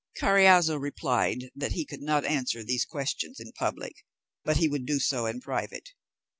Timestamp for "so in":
4.99-5.39